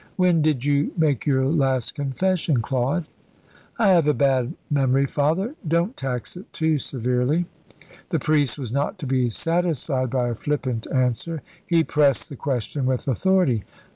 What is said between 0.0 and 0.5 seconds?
When